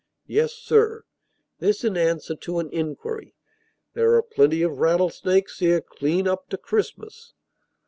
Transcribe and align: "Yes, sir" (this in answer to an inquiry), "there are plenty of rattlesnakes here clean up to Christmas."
"Yes, 0.25 0.53
sir" 0.53 1.03
(this 1.59 1.83
in 1.83 1.95
answer 1.95 2.35
to 2.35 2.57
an 2.57 2.71
inquiry), 2.73 3.35
"there 3.93 4.15
are 4.15 4.23
plenty 4.23 4.63
of 4.63 4.79
rattlesnakes 4.79 5.59
here 5.59 5.79
clean 5.79 6.27
up 6.27 6.49
to 6.49 6.57
Christmas." 6.57 7.33